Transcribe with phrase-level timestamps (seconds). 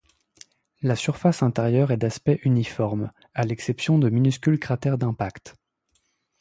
[0.81, 5.55] La surface intérieure est d'aspect uniforme, à l'exception de minuscules cratères d'impacts.